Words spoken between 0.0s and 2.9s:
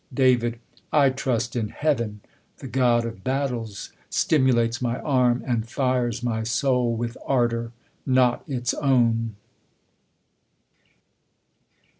Dav. I trust in Heaven! The